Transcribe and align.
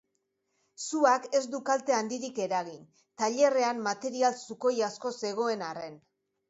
Suak 0.83 1.27
ez 1.39 1.41
du 1.55 1.59
kalte 1.67 1.95
handirik 1.97 2.41
eragin, 2.47 2.81
tailerrean 3.23 3.87
material 3.91 4.43
sukoi 4.47 4.77
asko 4.91 5.17
zegoen 5.23 5.69
arren. 5.73 6.07